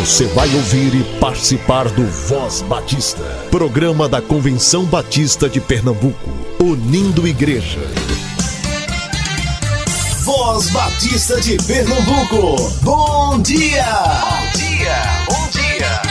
Você 0.00 0.26
vai 0.26 0.52
ouvir 0.54 0.92
e 0.92 1.04
participar 1.18 1.88
do 1.88 2.04
Voz 2.04 2.62
Batista, 2.62 3.22
programa 3.50 4.08
da 4.08 4.20
Convenção 4.20 4.84
Batista 4.84 5.48
de 5.48 5.60
Pernambuco, 5.60 6.30
unindo 6.60 7.26
igreja. 7.26 7.78
Voz 10.24 10.68
Batista 10.70 11.40
de 11.40 11.56
Pernambuco, 11.64 12.70
bom 12.82 13.40
dia! 13.40 13.86
Bom 14.20 14.58
dia, 14.58 14.96
bom 15.28 15.48
dia! 15.52 16.02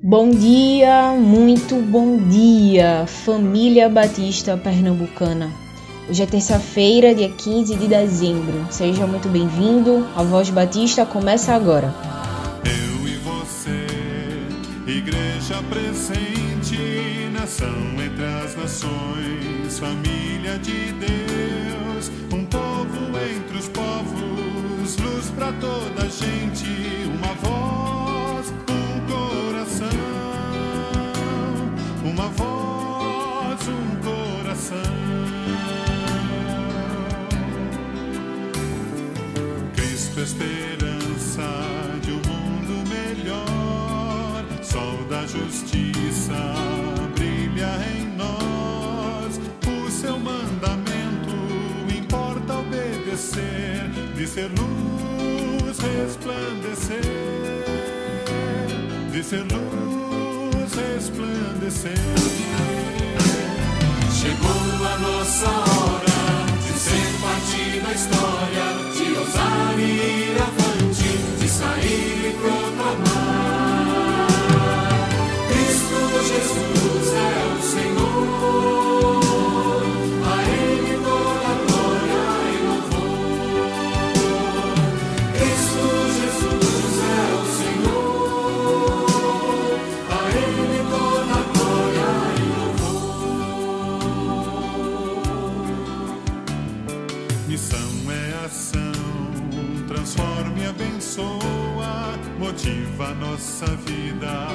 Bom 0.00 0.30
dia, 0.30 1.12
muito 1.18 1.74
bom 1.82 2.18
dia, 2.28 3.04
família 3.06 3.88
Batista 3.88 4.56
Pernambucana. 4.56 5.67
Hoje 6.08 6.22
é 6.22 6.26
terça-feira, 6.26 7.14
dia 7.14 7.28
15 7.28 7.76
de 7.76 7.86
dezembro. 7.86 8.66
Seja 8.70 9.06
muito 9.06 9.28
bem-vindo. 9.28 10.08
A 10.16 10.22
Voz 10.22 10.48
Batista 10.48 11.04
começa 11.04 11.54
agora. 11.54 11.94
Eu 12.64 13.06
e 13.06 13.16
você, 13.18 13.86
igreja 14.86 15.62
presente, 15.68 17.28
nação 17.30 17.68
entre 18.02 18.24
as 18.24 18.56
nações, 18.56 19.78
família 19.78 20.58
de 20.60 20.92
Deus, 20.92 22.10
um 22.32 22.42
povo 22.46 23.18
entre 23.30 23.58
os 23.58 23.68
povos, 23.68 24.96
luz 24.96 25.26
para 25.36 25.52
toda 25.52 26.06
a 26.06 26.08
gente, 26.08 26.70
uma 27.04 27.34
voz, 27.34 28.50
um 28.70 29.00
coração, 29.12 29.88
uma 32.02 32.28
voz, 32.28 33.68
um 33.68 34.42
coração. 34.42 35.07
Cristo, 40.18 40.42
esperança 40.42 41.48
de 42.02 42.10
um 42.10 42.22
mundo 42.26 42.88
melhor, 42.88 44.44
sol 44.62 45.04
da 45.08 45.24
justiça 45.26 46.34
brilha 47.14 47.70
em 47.94 48.16
nós. 48.16 49.40
O 49.66 49.90
seu 49.90 50.18
mandamento 50.18 51.36
importa 51.96 52.54
obedecer, 52.54 53.88
de 54.16 54.26
ser 54.26 54.50
luz 54.58 55.78
resplandecer, 55.78 57.00
de 59.12 59.22
ser 59.22 59.42
luz 59.42 60.72
resplandecer. 60.74 61.92
Chegou 64.20 64.84
a 64.84 64.98
nossa 64.98 65.48
hora 65.48 66.18
de 66.60 66.72
ser 66.78 67.06
parte 67.22 67.80
da 67.80 67.92
história, 67.92 68.57
ousar 69.78 70.17
nossa 103.38 103.66
vida, 103.86 104.48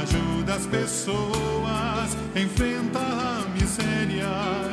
ajuda 0.00 0.54
as 0.54 0.66
pessoas, 0.66 2.16
enfrenta 2.36 3.00
a 3.00 3.44
miséria, 3.52 4.28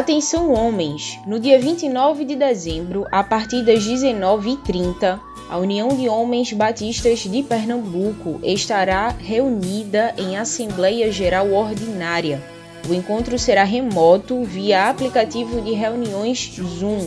Atenção 0.00 0.50
homens! 0.54 1.20
No 1.26 1.38
dia 1.38 1.60
29 1.60 2.24
de 2.24 2.34
dezembro, 2.34 3.06
a 3.12 3.22
partir 3.22 3.62
das 3.62 3.86
19h30, 3.86 5.20
a 5.46 5.58
União 5.58 5.88
de 5.88 6.08
Homens 6.08 6.54
Batistas 6.54 7.18
de 7.18 7.42
Pernambuco 7.42 8.40
estará 8.42 9.08
reunida 9.10 10.14
em 10.16 10.38
Assembleia 10.38 11.12
Geral 11.12 11.52
Ordinária. 11.52 12.42
O 12.88 12.94
encontro 12.94 13.38
será 13.38 13.62
remoto 13.62 14.42
via 14.42 14.88
aplicativo 14.88 15.60
de 15.60 15.72
reuniões 15.72 16.50
Zoom. 16.56 17.06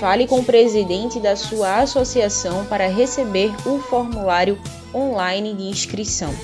Fale 0.00 0.26
com 0.26 0.40
o 0.40 0.44
presidente 0.44 1.20
da 1.20 1.36
sua 1.36 1.82
associação 1.82 2.64
para 2.64 2.88
receber 2.88 3.54
o 3.64 3.78
formulário 3.78 4.58
online 4.92 5.54
de 5.54 5.68
inscrição. 5.68 6.34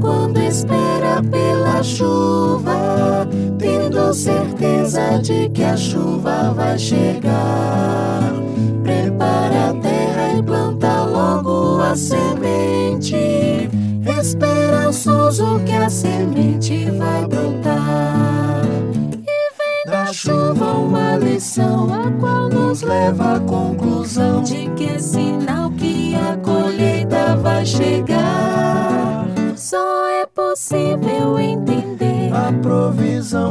Quando 0.00 0.38
espera 0.38 1.22
pela 1.30 1.82
chuva, 1.82 3.26
tendo 3.58 4.12
certeza 4.12 5.18
de 5.18 5.48
que 5.48 5.62
a 5.62 5.76
chuva 5.76 6.52
vai 6.52 6.78
chegar. 6.78 8.41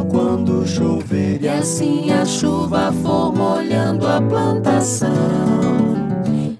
Quando 0.10 0.68
chover, 0.68 1.42
e 1.42 1.50
assim 1.50 2.12
a 2.12 2.24
chuva 2.24 2.94
for 3.02 3.34
molhando 3.34 4.08
a 4.08 4.22
plantação. 4.22 5.10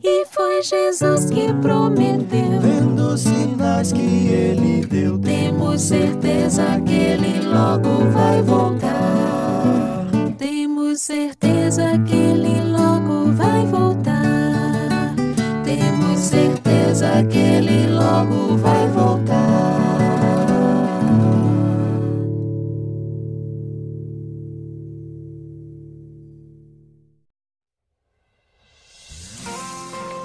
E 0.04 0.26
foi 0.26 0.64
Jesus 0.64 1.30
que 1.30 1.54
prometeu, 1.62 2.60
vendo 2.60 3.14
os 3.14 3.22
sinais 3.22 3.92
que 3.92 4.02
ele 4.02 4.86
deu, 4.86 5.20
temos 5.20 5.82
certeza 5.82 6.64
que 6.84 6.94
ele 6.94 7.46
logo 7.46 8.10
vai 8.12 8.42
voltar. 8.42 10.08
Temos 10.40 11.02
certeza 11.02 12.00
que 12.00 12.16
ele 12.16 12.72
logo 12.72 13.32
vai 13.34 13.66
voltar. 13.68 15.14
Temos 15.64 16.20
certeza 16.20 17.24
que 17.30 17.38
ele 17.38 17.88
logo 17.94 18.58
vai 18.58 18.74
voltar. 18.74 18.81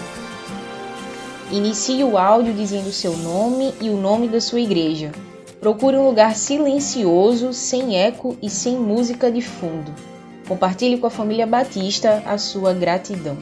Inicie 1.54 2.04
o 2.04 2.20
áudio 2.20 2.54
dizendo 2.54 2.92
seu 2.92 3.18
nome 3.18 3.74
e 3.82 3.90
o 3.90 3.98
nome 3.98 4.28
da 4.28 4.40
sua 4.40 4.62
igreja. 4.62 5.12
Procure 5.60 5.98
um 5.98 6.06
lugar 6.06 6.36
silencioso, 6.36 7.52
sem 7.52 7.98
eco 7.98 8.38
e 8.44 8.50
sem 8.50 8.78
música 8.78 9.32
de 9.32 9.42
fundo. 9.42 10.13
Compartilhe 10.48 10.98
com 10.98 11.08
a 11.08 11.10
família 11.10 11.48
Batista 11.48 12.22
a 12.26 12.38
sua 12.38 12.74
gratidão. 12.74 13.38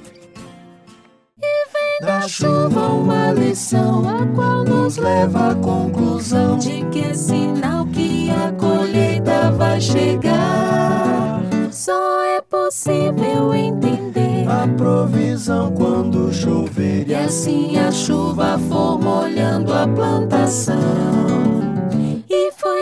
Da 2.02 2.22
chuva 2.28 2.88
uma 2.88 3.32
lição, 3.32 4.08
a 4.10 4.26
qual 4.34 4.64
nos 4.64 4.98
leva 4.98 5.52
à 5.52 5.56
conclusão 5.56 6.58
de 6.58 6.84
que 6.86 7.00
é 7.00 7.14
sinal 7.14 7.86
que 7.86 8.30
a 8.32 8.52
colheita 8.54 9.52
vai 9.52 9.80
chegar. 9.80 11.42
Só 11.72 12.24
é 12.24 12.42
possível 12.42 13.54
entender 13.54 14.48
a 14.50 14.68
provisão 14.76 15.72
quando 15.72 16.34
chover, 16.34 17.08
e 17.08 17.14
assim 17.14 17.78
a 17.78 17.92
chuva 17.92 18.60
for 18.68 19.00
molhando 19.00 19.72
a 19.72 19.88
plantação. 19.88 21.71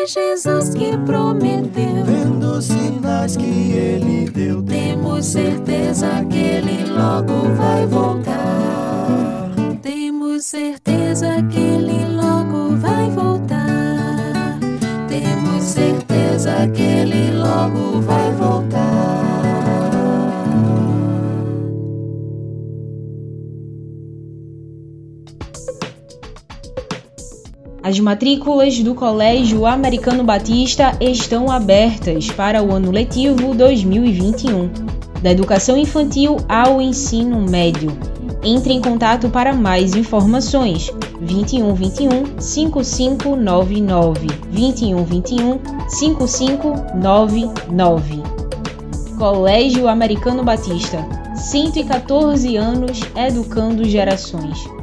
Jesus 0.10 0.74
que 0.74 0.98
prometeu, 1.06 2.04
vendo 2.04 2.58
os 2.58 2.66
sinais 2.66 3.38
que 3.38 3.46
ele 3.46 4.28
deu, 4.32 4.64
temos 4.64 5.24
certeza 5.24 6.26
que 6.28 6.38
ele 6.40 6.84
logo 6.92 7.54
vai 7.56 7.86
voltar. 7.86 9.52
Temos 9.84 10.46
certeza 10.46 11.44
que 11.52 11.60
ele 11.60 12.06
logo 12.16 12.76
vai 12.78 13.08
voltar. 13.12 14.58
Temos 15.08 15.64
certeza 15.64 16.68
que 16.74 16.82
ele 16.82 17.32
logo 17.38 18.02
vai 18.02 18.32
voltar. 18.32 18.49
As 27.90 28.00
matrículas 28.00 28.78
do 28.84 28.94
Colégio 28.94 29.66
Americano 29.66 30.24
Batista 30.24 30.96
estão 31.02 31.50
abertas 31.50 32.30
para 32.30 32.62
o 32.62 32.72
ano 32.72 32.92
letivo 32.92 33.56
2021. 33.56 34.70
da 35.24 35.32
educação 35.32 35.76
infantil 35.76 36.38
ao 36.48 36.80
ensino 36.80 37.42
médio. 37.50 37.92
Entre 38.44 38.74
em 38.74 38.80
contato 38.80 39.28
para 39.30 39.54
mais 39.54 39.96
informações 39.96 40.92
21 41.20 41.74
21 41.74 42.40
5599 42.40 44.28
21 44.52 45.04
21 45.04 45.60
5599 45.88 48.22
Colégio 49.18 49.88
Americano 49.88 50.44
Batista 50.44 51.04
114 51.36 52.56
anos 52.56 53.00
educando 53.16 53.84
gerações. 53.84 54.79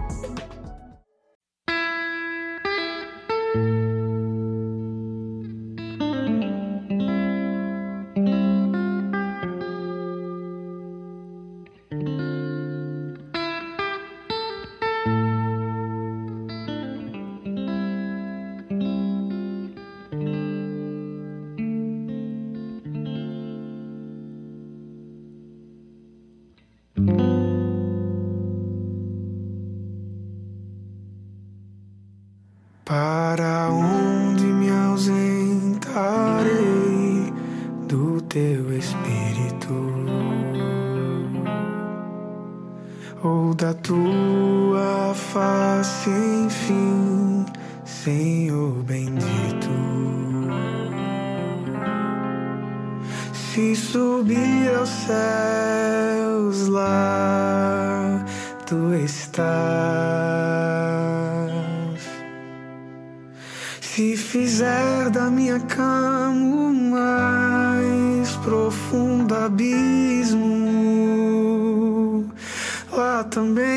Tua 43.87 45.15
face, 45.15 46.11
enfim, 46.11 47.47
Senhor 47.85 48.83
bendito? 48.83 49.71
Se 53.33 53.77
subir 53.77 54.75
aos 54.77 54.89
céus 54.89 56.67
lá, 56.69 58.25
tu 58.67 58.93
estás. 58.95 59.47
Se 63.81 64.17
fizer 64.17 65.11
da 65.11 65.31
minha 65.31 65.59
cama 65.61 66.55
o 66.55 66.75
mais 66.75 68.31
profundo 68.45 69.35
abismo, 69.35 70.47
lá 72.93 73.25
também 73.25 73.76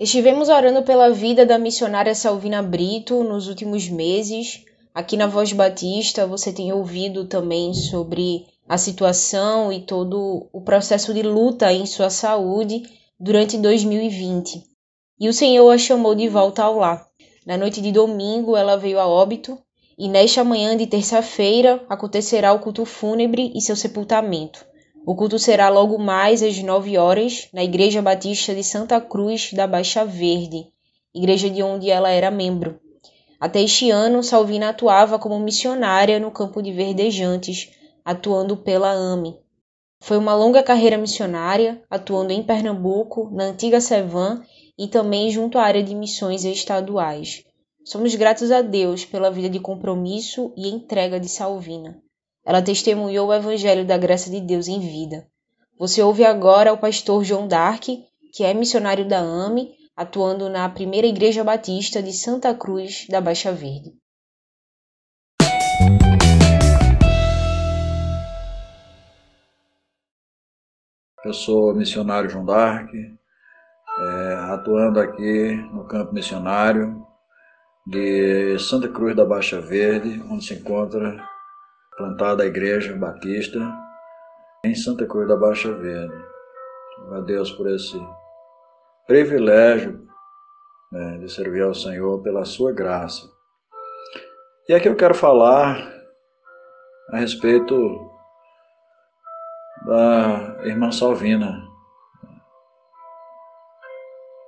Estivemos 0.00 0.48
orando 0.48 0.82
pela 0.82 1.10
vida 1.10 1.44
da 1.44 1.58
missionária 1.58 2.14
Salvina 2.14 2.62
Brito 2.62 3.22
nos 3.22 3.48
últimos 3.48 3.86
meses. 3.86 4.64
Aqui 4.94 5.14
na 5.14 5.26
Voz 5.26 5.52
Batista 5.52 6.26
você 6.26 6.50
tem 6.50 6.72
ouvido 6.72 7.26
também 7.26 7.74
sobre 7.74 8.46
a 8.66 8.78
situação 8.78 9.70
e 9.70 9.82
todo 9.82 10.48
o 10.50 10.62
processo 10.62 11.12
de 11.12 11.20
luta 11.20 11.70
em 11.70 11.84
sua 11.84 12.08
saúde 12.08 12.82
durante 13.20 13.58
2020. 13.58 14.64
E 15.20 15.28
o 15.28 15.34
Senhor 15.34 15.70
a 15.70 15.76
chamou 15.76 16.14
de 16.14 16.28
volta 16.28 16.62
ao 16.62 16.78
lar. 16.78 17.06
Na 17.44 17.58
noite 17.58 17.82
de 17.82 17.92
domingo 17.92 18.56
ela 18.56 18.78
veio 18.78 18.98
a 18.98 19.06
óbito 19.06 19.58
e 19.98 20.08
nesta 20.08 20.42
manhã 20.42 20.74
de 20.78 20.86
terça-feira 20.86 21.84
acontecerá 21.90 22.54
o 22.54 22.60
culto 22.60 22.86
fúnebre 22.86 23.52
e 23.54 23.60
seu 23.60 23.76
sepultamento. 23.76 24.64
O 25.06 25.14
culto 25.14 25.38
será 25.38 25.70
logo 25.70 25.98
mais 25.98 26.42
às 26.42 26.62
9 26.62 26.98
horas 26.98 27.48
na 27.54 27.64
Igreja 27.64 28.02
Batista 28.02 28.54
de 28.54 28.62
Santa 28.62 29.00
Cruz 29.00 29.50
da 29.52 29.66
Baixa 29.66 30.04
Verde, 30.04 30.66
igreja 31.14 31.48
de 31.48 31.62
onde 31.62 31.90
ela 31.90 32.10
era 32.10 32.30
membro. 32.30 32.78
Até 33.40 33.62
este 33.62 33.90
ano, 33.90 34.22
Salvina 34.22 34.68
atuava 34.68 35.18
como 35.18 35.40
missionária 35.40 36.20
no 36.20 36.30
campo 36.30 36.62
de 36.62 36.70
Verdejantes, 36.70 37.70
atuando 38.04 38.58
pela 38.58 38.90
AME. 38.90 39.38
Foi 40.02 40.18
uma 40.18 40.34
longa 40.34 40.62
carreira 40.62 40.98
missionária, 40.98 41.82
atuando 41.88 42.32
em 42.32 42.42
Pernambuco, 42.42 43.30
na 43.32 43.44
antiga 43.44 43.80
Sevan 43.80 44.42
e 44.78 44.86
também 44.86 45.30
junto 45.30 45.58
à 45.58 45.62
área 45.62 45.82
de 45.82 45.94
missões 45.94 46.44
estaduais. 46.44 47.42
Somos 47.84 48.14
gratos 48.14 48.50
a 48.50 48.60
Deus 48.60 49.06
pela 49.06 49.30
vida 49.30 49.48
de 49.48 49.58
compromisso 49.58 50.52
e 50.54 50.68
entrega 50.68 51.18
de 51.18 51.28
Salvina. 51.28 52.02
Ela 52.50 52.60
testemunhou 52.60 53.28
o 53.28 53.32
Evangelho 53.32 53.86
da 53.86 53.96
graça 53.96 54.28
de 54.28 54.40
Deus 54.40 54.66
em 54.66 54.80
vida. 54.80 55.24
Você 55.78 56.02
ouve 56.02 56.24
agora 56.24 56.72
o 56.72 56.78
pastor 56.78 57.22
João 57.22 57.46
Dark, 57.46 57.84
que 58.32 58.42
é 58.42 58.52
missionário 58.52 59.08
da 59.08 59.20
AME, 59.20 59.70
atuando 59.96 60.48
na 60.48 60.68
primeira 60.68 61.06
Igreja 61.06 61.44
Batista 61.44 62.02
de 62.02 62.12
Santa 62.12 62.52
Cruz 62.52 63.06
da 63.08 63.20
Baixa 63.20 63.52
Verde. 63.52 63.92
Eu 71.24 71.32
sou 71.32 71.72
missionário 71.72 72.30
João 72.30 72.44
Dark, 72.44 72.92
é, 72.92 74.34
atuando 74.52 74.98
aqui 74.98 75.52
no 75.72 75.84
campo 75.84 76.12
missionário 76.12 77.00
de 77.86 78.58
Santa 78.58 78.88
Cruz 78.88 79.14
da 79.14 79.24
Baixa 79.24 79.60
Verde, 79.60 80.20
onde 80.28 80.44
se 80.44 80.54
encontra 80.54 81.29
plantada 82.00 82.42
a 82.42 82.46
Igreja 82.46 82.96
Batista 82.96 83.58
em 84.64 84.74
Santa 84.74 85.06
Cruz 85.06 85.28
da 85.28 85.36
Baixa 85.36 85.70
Verde. 85.74 86.14
A 87.12 87.20
Deus 87.20 87.52
por 87.52 87.68
esse 87.68 88.00
privilégio 89.06 90.08
né, 90.90 91.18
de 91.18 91.30
servir 91.30 91.62
ao 91.62 91.74
Senhor 91.74 92.22
pela 92.22 92.46
sua 92.46 92.72
graça. 92.72 93.30
E 94.66 94.72
aqui 94.72 94.88
eu 94.88 94.96
quero 94.96 95.14
falar 95.14 95.76
a 97.10 97.18
respeito 97.18 98.10
da 99.84 100.64
irmã 100.64 100.90
Salvina, 100.90 101.68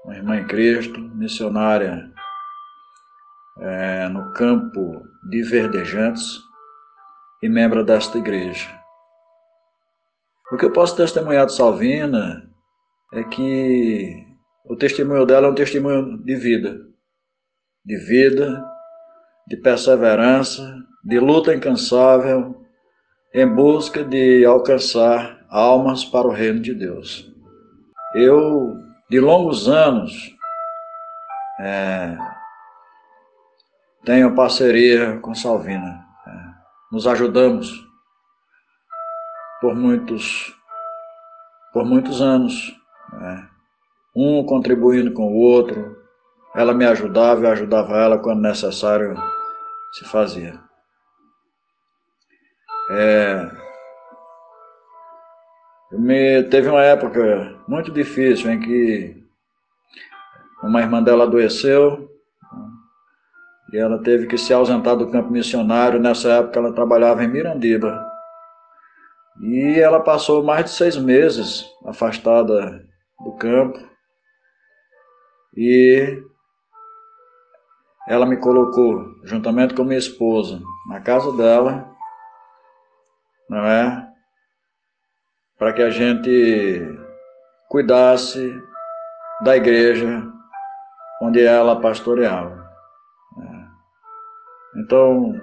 uma 0.05 0.17
irmã 0.17 0.37
em 0.38 0.47
Cristo, 0.47 0.99
missionária 1.01 2.11
é, 3.59 4.09
no 4.09 4.33
campo 4.33 5.03
de 5.29 5.43
Verdejantes 5.43 6.52
e 7.42 7.48
membro 7.48 7.85
desta 7.85 8.18
igreja. 8.18 8.68
O 10.52 10.57
que 10.57 10.64
eu 10.64 10.72
posso 10.72 10.96
testemunhar 10.96 11.46
de 11.46 11.55
Salvina 11.55 12.48
é 13.12 13.24
que 13.24 14.26
o 14.64 14.76
testemunho 14.76 15.26
dela 15.26 15.48
é 15.48 15.50
um 15.50 15.55
testemunho 15.55 16.22
de 16.22 16.37
vida, 16.37 16.78
de 17.85 17.96
vida, 17.96 18.64
de 19.48 19.57
perseverança, 19.57 20.62
de 21.05 21.18
luta 21.18 21.55
incansável 21.55 22.62
em 23.35 23.46
busca 23.46 24.05
de 24.05 24.44
alcançar 24.44 25.44
almas 25.48 26.05
para 26.05 26.26
o 26.28 26.33
reino 26.33 26.61
de 26.61 26.74
Deus. 26.74 27.31
Eu, 28.14 28.76
de 29.11 29.18
longos 29.20 29.68
anos, 29.68 30.37
é, 31.61 32.16
tenho 34.05 34.35
parceria 34.35 35.18
com 35.20 35.35
Salvina. 35.35 36.12
Nos 36.92 37.07
ajudamos 37.07 37.88
por 39.62 39.74
muitos, 39.74 40.55
por 41.72 41.87
muitos 41.87 42.20
anos. 42.20 42.78
É, 43.14 43.44
um 44.14 44.44
contribuindo 44.44 45.11
com 45.14 45.33
o 45.33 45.37
outro. 45.37 45.96
Ela 46.55 46.74
me 46.74 46.85
ajudava, 46.85 47.46
eu 47.46 47.50
ajudava 47.50 47.96
ela 47.96 48.18
quando 48.18 48.42
necessário 48.42 49.14
se 49.94 50.05
fazia. 50.05 50.61
É, 52.90 53.50
me, 55.92 56.42
teve 56.42 56.68
uma 56.68 56.83
época 56.83 57.59
muito 57.66 57.90
difícil 57.90 58.50
em 58.50 58.61
que 58.61 59.24
uma 60.62 60.83
irmã 60.83 61.02
dela 61.02 61.24
adoeceu 61.24 62.12
e 63.73 63.79
ela 63.79 64.03
teve 64.03 64.27
que 64.27 64.37
se 64.37 64.53
ausentar 64.53 64.97
do 64.97 65.11
campo 65.11 65.31
missionário. 65.31 65.99
Nessa 65.99 66.31
época 66.35 66.59
ela 66.59 66.75
trabalhava 66.75 67.25
em 67.25 67.29
Mirandiba. 67.29 68.07
E 69.41 69.81
ela 69.81 70.01
passou 70.01 70.45
mais 70.45 70.67
de 70.67 70.71
seis 70.73 70.97
meses 70.97 71.65
afastada 71.87 72.87
do 73.25 73.33
campo. 73.37 73.79
E 75.57 76.23
ela 78.07 78.27
me 78.27 78.37
colocou, 78.37 79.05
juntamente 79.25 79.75
com 79.75 79.85
minha 79.85 79.99
esposa, 79.99 80.61
na 80.89 81.01
casa 81.01 81.35
dela, 81.37 81.89
não 83.49 83.65
é? 83.65 84.09
Para 85.59 85.73
que 85.73 85.83
a 85.83 85.91
gente 85.91 86.99
cuidasse 87.69 88.53
da 89.43 89.57
igreja 89.57 90.27
onde 91.23 91.43
ela 91.43 91.81
pastoreava. 91.81 92.62
Então, 94.77 95.41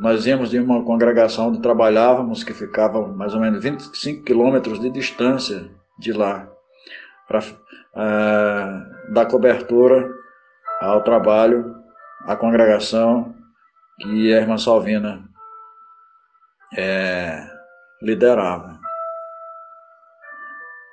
nós 0.00 0.26
íamos 0.26 0.50
de 0.50 0.58
uma 0.58 0.82
congregação 0.84 1.48
onde 1.48 1.60
trabalhávamos, 1.60 2.44
que 2.44 2.54
ficava 2.54 3.06
mais 3.06 3.34
ou 3.34 3.40
menos 3.40 3.62
25 3.62 4.24
quilômetros 4.24 4.80
de 4.80 4.90
distância 4.90 5.70
de 5.98 6.12
lá, 6.12 6.48
para 7.26 7.40
é, 7.40 9.12
dar 9.12 9.26
cobertura 9.26 10.10
ao 10.80 11.02
trabalho, 11.02 11.76
à 12.26 12.36
congregação 12.36 13.34
que 13.98 14.32
a 14.34 14.40
irmã 14.40 14.58
Salvina 14.58 15.24
é, 16.76 17.48
liderava. 18.02 18.78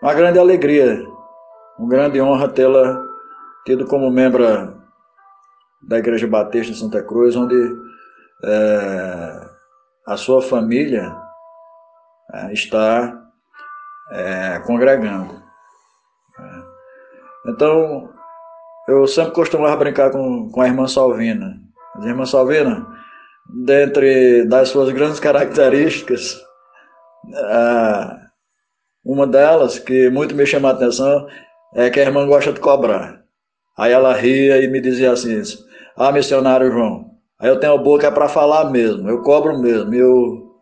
Uma 0.01 0.13
grande 0.13 0.39
alegria, 0.39 1.05
uma 1.77 1.89
grande 1.89 2.21
honra 2.21 2.47
tê-la 2.47 3.01
tido 3.65 3.85
como 3.85 4.11
membro 4.11 4.82
da 5.87 5.97
Igreja 5.97 6.27
Batista 6.27 6.71
de 6.71 6.79
Santa 6.79 7.01
Cruz, 7.03 7.35
onde 7.35 7.55
é, 8.43 9.49
a 10.07 10.17
sua 10.17 10.41
família 10.41 11.15
é, 12.33 12.53
está 12.53 13.21
é, 14.11 14.59
congregando. 14.65 15.41
É. 16.39 17.51
Então, 17.51 18.09
eu 18.87 19.07
sempre 19.07 19.33
costumava 19.33 19.77
brincar 19.77 20.11
com, 20.11 20.49
com 20.49 20.61
a 20.61 20.67
irmã 20.67 20.87
Salvina. 20.87 21.59
A 21.95 22.05
irmã 22.05 22.25
Salvina, 22.25 22.87
dentre 23.65 24.45
das 24.45 24.69
suas 24.69 24.91
grandes 24.91 25.19
características, 25.19 26.41
é, 27.33 28.23
uma 29.03 29.27
delas 29.27 29.79
que 29.79 30.09
muito 30.09 30.35
me 30.35 30.45
chama 30.45 30.69
a 30.69 30.71
atenção 30.71 31.27
é 31.75 31.89
que 31.89 31.99
a 31.99 32.03
irmã 32.03 32.25
gosta 32.25 32.53
de 32.53 32.59
cobrar. 32.59 33.23
Aí 33.77 33.91
ela 33.91 34.13
ria 34.13 34.63
e 34.63 34.67
me 34.67 34.79
dizia 34.79 35.11
assim: 35.11 35.41
ah, 35.95 36.11
missionário 36.11 36.71
João, 36.71 37.11
aí 37.39 37.49
eu 37.49 37.59
tenho 37.59 37.73
a 37.73 37.77
boca 37.77 38.11
para 38.11 38.27
falar 38.27 38.69
mesmo, 38.71 39.09
eu 39.09 39.21
cobro 39.21 39.59
mesmo. 39.59 39.93
Eu, 39.93 40.53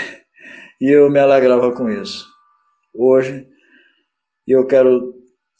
e 0.80 0.90
eu 0.90 1.10
me 1.10 1.18
alegrava 1.18 1.72
com 1.72 1.88
isso. 1.88 2.26
Hoje, 2.94 3.46
eu 4.46 4.66
quero 4.66 5.14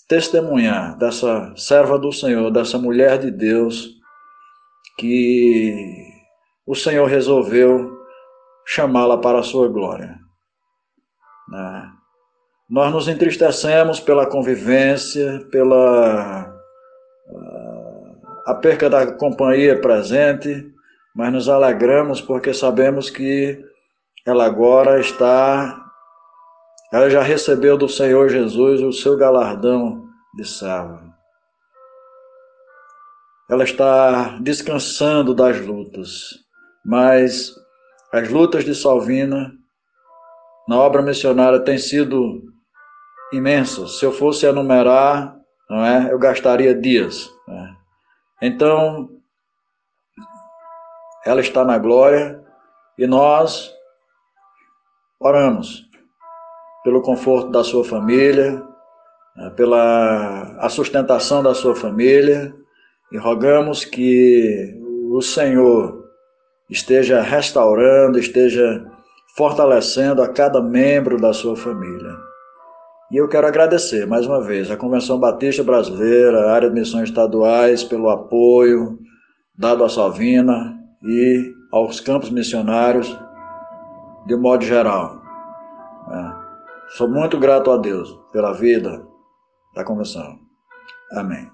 testemunhar 0.08 0.96
dessa 0.98 1.54
serva 1.56 1.98
do 1.98 2.12
Senhor, 2.12 2.50
dessa 2.50 2.78
mulher 2.78 3.18
de 3.18 3.30
Deus, 3.30 3.90
que 4.98 6.04
o 6.66 6.74
Senhor 6.74 7.06
resolveu 7.06 7.90
chamá-la 8.66 9.18
para 9.18 9.40
a 9.40 9.42
sua 9.42 9.68
glória. 9.68 10.18
Né? 11.48 11.90
Nós 12.68 12.92
nos 12.92 13.08
entristecemos 13.08 14.00
pela 14.00 14.26
convivência, 14.26 15.46
pela 15.50 16.53
a 18.46 18.54
perca 18.54 18.90
da 18.90 19.12
companhia 19.12 19.80
presente, 19.80 20.70
mas 21.14 21.32
nos 21.32 21.48
alegramos 21.48 22.20
porque 22.20 22.52
sabemos 22.52 23.08
que 23.08 23.64
ela 24.26 24.44
agora 24.44 25.00
está, 25.00 25.82
ela 26.92 27.08
já 27.08 27.22
recebeu 27.22 27.76
do 27.76 27.88
Senhor 27.88 28.28
Jesus 28.28 28.80
o 28.82 28.92
seu 28.92 29.16
galardão 29.16 30.04
de 30.34 30.46
servo. 30.46 31.12
ela 33.48 33.62
está 33.64 34.38
descansando 34.40 35.34
das 35.34 35.60
lutas, 35.60 36.30
mas 36.84 37.54
as 38.12 38.28
lutas 38.30 38.64
de 38.64 38.74
Salvina 38.74 39.52
na 40.66 40.78
obra 40.78 41.02
missionária 41.02 41.60
têm 41.60 41.76
sido 41.78 42.42
imensas. 43.32 43.98
Se 43.98 44.04
eu 44.04 44.12
fosse 44.12 44.46
enumerar, 44.46 45.36
não 45.68 45.84
é, 45.84 46.12
eu 46.12 46.18
gastaria 46.18 46.74
dias. 46.74 47.30
Né? 47.46 47.76
Então, 48.42 49.08
ela 51.24 51.40
está 51.40 51.64
na 51.64 51.78
glória 51.78 52.42
e 52.98 53.06
nós 53.06 53.72
oramos 55.18 55.88
pelo 56.82 57.00
conforto 57.00 57.50
da 57.50 57.64
sua 57.64 57.84
família, 57.84 58.62
né, 59.36 59.50
pela 59.56 60.56
a 60.58 60.68
sustentação 60.68 61.42
da 61.42 61.54
sua 61.54 61.74
família 61.74 62.54
e 63.10 63.16
rogamos 63.16 63.84
que 63.84 64.78
o 65.10 65.22
Senhor 65.22 66.04
esteja 66.68 67.22
restaurando, 67.22 68.18
esteja 68.18 68.84
fortalecendo 69.36 70.22
a 70.22 70.28
cada 70.28 70.60
membro 70.60 71.20
da 71.20 71.32
sua 71.32 71.56
família. 71.56 72.33
E 73.14 73.16
eu 73.16 73.28
quero 73.28 73.46
agradecer 73.46 74.08
mais 74.08 74.26
uma 74.26 74.42
vez 74.42 74.72
à 74.72 74.76
Convenção 74.76 75.20
Batista 75.20 75.62
Brasileira, 75.62 76.46
a 76.46 76.52
área 76.52 76.68
de 76.68 76.74
missões 76.74 77.10
estaduais, 77.10 77.84
pelo 77.84 78.10
apoio 78.10 78.98
dado 79.56 79.84
à 79.84 79.88
Salvina 79.88 80.76
e 81.00 81.54
aos 81.70 82.00
campos 82.00 82.28
missionários 82.28 83.16
de 84.26 84.34
modo 84.34 84.64
geral. 84.64 85.22
É. 86.10 86.96
Sou 86.96 87.08
muito 87.08 87.38
grato 87.38 87.70
a 87.70 87.76
Deus 87.76 88.18
pela 88.32 88.52
vida 88.52 89.06
da 89.76 89.84
convenção. 89.84 90.36
Amém. 91.12 91.48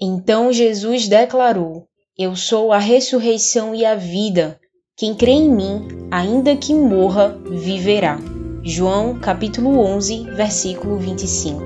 Então 0.00 0.52
Jesus 0.52 1.08
declarou: 1.08 1.88
Eu 2.16 2.36
sou 2.36 2.72
a 2.72 2.78
ressurreição 2.78 3.74
e 3.74 3.84
a 3.84 3.96
vida. 3.96 4.60
Quem 4.96 5.16
crê 5.16 5.32
em 5.32 5.50
mim, 5.50 6.08
ainda 6.08 6.54
que 6.54 6.72
morra, 6.72 7.36
viverá. 7.50 8.20
João 8.64 9.18
capítulo 9.18 9.80
11, 9.80 10.30
versículo 10.36 10.96
25. 10.96 11.60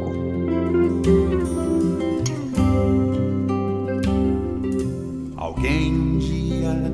Alguém 5.37 5.93
um 5.93 6.17
dia 6.17 6.93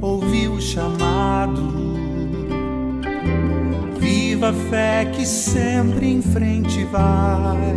ouviu 0.00 0.54
o 0.54 0.60
chamado. 0.60 1.62
Viva 4.00 4.48
a 4.48 4.52
fé 4.52 5.04
que 5.04 5.24
sempre 5.24 6.08
em 6.08 6.20
frente 6.20 6.82
vai. 6.86 7.76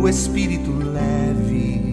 O 0.00 0.08
espírito 0.08 0.72
leve, 0.72 1.92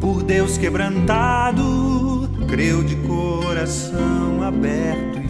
por 0.00 0.24
Deus 0.24 0.58
quebrantado, 0.58 2.28
creu 2.48 2.82
de 2.82 2.96
coração 2.96 4.42
aberto 4.42 5.25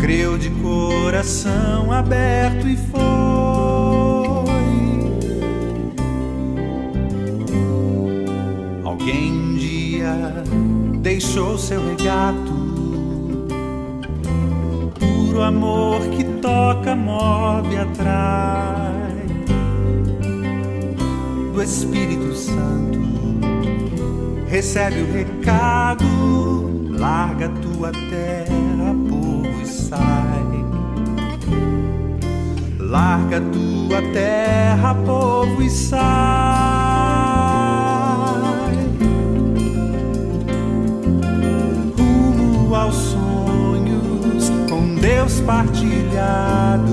Creu 0.00 0.38
de 0.38 0.50
coração 0.50 1.92
aberto 1.92 2.68
e 2.68 2.76
foi. 2.76 2.98
Alguém 8.84 9.32
um 9.32 9.54
dia 9.56 10.44
deixou 11.02 11.58
seu 11.58 11.84
regato, 11.88 12.52
puro 14.98 15.42
amor 15.42 16.00
que 16.10 16.24
toca, 16.40 16.94
move, 16.94 17.76
atrai 17.76 18.88
do 21.52 21.62
Espírito 21.62 22.34
Santo. 22.34 22.98
Recebe 24.48 25.02
o 25.02 25.12
recado, 25.12 26.04
larga 26.88 27.48
tua 27.48 27.90
terra, 27.90 28.94
sai. 29.88 30.64
Larga 32.78 33.40
tua 33.40 34.02
terra, 34.12 34.94
povo, 34.94 35.62
e 35.62 35.70
sai. 35.70 35.98
Rumo 41.98 42.74
aos 42.74 42.94
sonhos 42.94 44.50
com 44.68 44.94
Deus 44.96 45.40
partilhados, 45.40 46.88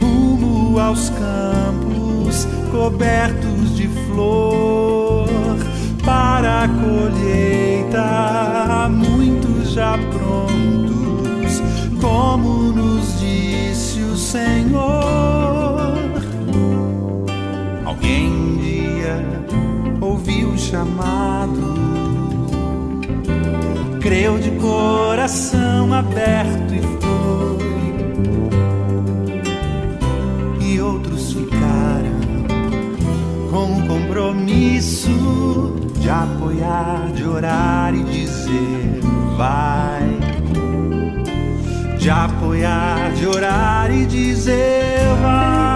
rumo 0.00 0.78
aos 0.78 1.10
campos 1.10 2.46
cobertos 2.70 3.76
de 3.76 3.88
flor 3.88 5.28
para 6.04 6.64
a 6.64 6.68
colheita, 6.68 8.00
muitos 8.90 9.72
já 9.72 9.98
prontos, 9.98 10.21
como 12.02 12.72
nos 12.72 13.20
disse 13.20 14.00
o 14.00 14.16
Senhor. 14.16 15.94
Alguém 17.84 18.28
um 18.28 18.56
dia 18.56 19.24
ouviu 20.00 20.48
o 20.48 20.58
chamado, 20.58 21.62
creu 24.00 24.36
de 24.40 24.50
coração 24.52 25.94
aberto 25.94 26.74
e 26.74 26.80
foi, 27.00 27.62
e 30.60 30.80
outros 30.80 31.34
ficaram 31.34 32.20
com 33.48 33.64
um 33.76 33.86
compromisso 33.86 35.76
de 36.00 36.10
apoiar, 36.10 37.12
de 37.14 37.22
orar 37.22 37.94
e 37.94 38.02
dizer 38.02 39.00
vai. 39.36 40.11
De 42.02 42.10
apoiar, 42.10 43.12
de 43.12 43.28
orar 43.28 43.88
e 43.92 44.04
dizer 44.04 45.06
vai. 45.22 45.71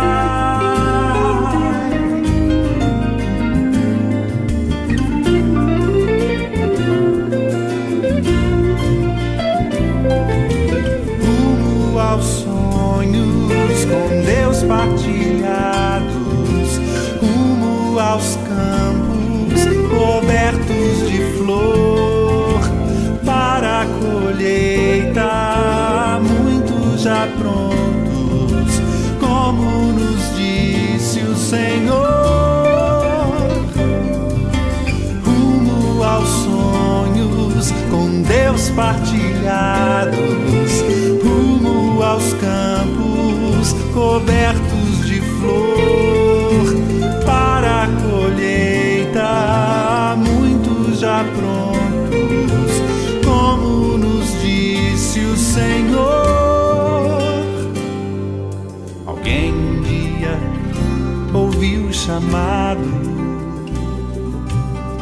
Ouviu 61.66 61.86
o 61.86 61.92
chamado. 61.92 62.80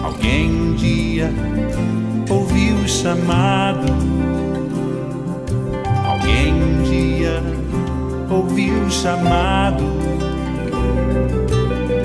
Alguém 0.02 0.50
um 0.50 0.74
dia 0.74 1.30
ouviu 2.30 2.76
o 2.76 2.88
chamado. 2.88 3.86
Alguém 6.06 6.54
um 6.54 6.82
dia 6.82 7.42
ouviu 8.30 8.82
o 8.82 8.90
chamado. 8.90 9.84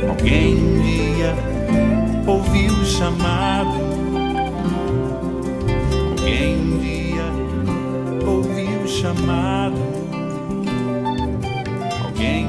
Alguém 0.09 0.57
um 0.57 0.81
dia 0.81 1.33
ouviu 2.27 2.73
o 2.73 2.85
chamado. 2.85 3.79
Alguém 6.09 6.59
um 6.59 6.79
dia 6.79 7.25
ouviu 8.27 8.81
o 8.83 8.87
chamado. 8.87 9.79
Alguém 12.03 12.48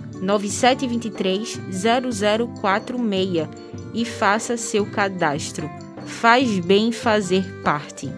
9723 0.21 1.59
0046 2.61 3.47
e 3.93 4.05
faça 4.05 4.55
seu 4.55 4.85
cadastro. 4.85 5.69
Faz 6.05 6.59
bem 6.59 6.91
fazer 6.91 7.43
parte. 7.63 8.09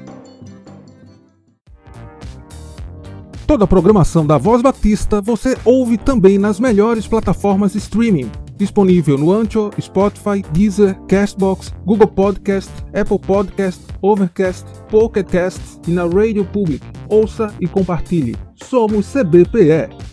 Toda 3.45 3.65
a 3.65 3.67
programação 3.67 4.25
da 4.25 4.37
Voz 4.37 4.61
Batista 4.61 5.21
você 5.21 5.57
ouve 5.63 5.97
também 5.97 6.37
nas 6.37 6.59
melhores 6.59 7.07
plataformas 7.07 7.73
de 7.73 7.77
streaming. 7.77 8.31
Disponível 8.55 9.17
no 9.17 9.31
Ancho, 9.31 9.69
Spotify, 9.79 10.41
Deezer, 10.51 10.99
Castbox, 11.07 11.73
Google 11.85 12.07
Podcast, 12.07 12.71
Apple 12.99 13.19
Podcast, 13.19 13.81
Overcast, 14.01 14.65
Pocket 14.89 15.27
Cast 15.27 15.61
e 15.87 15.91
na 15.91 16.03
Radio 16.03 16.45
Public. 16.45 16.85
Ouça 17.09 17.53
e 17.59 17.67
compartilhe. 17.67 18.35
Somos 18.55 19.11
CBPE. 19.11 20.12